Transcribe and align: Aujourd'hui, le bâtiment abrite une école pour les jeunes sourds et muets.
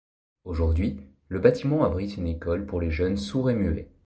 Aujourd'hui, 0.45 0.99
le 1.27 1.37
bâtiment 1.37 1.83
abrite 1.85 2.17
une 2.17 2.25
école 2.25 2.65
pour 2.65 2.81
les 2.81 2.89
jeunes 2.89 3.17
sourds 3.17 3.51
et 3.51 3.55
muets. 3.55 3.91